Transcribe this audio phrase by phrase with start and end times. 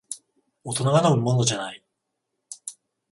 [0.63, 1.83] 大人が飲むものじゃない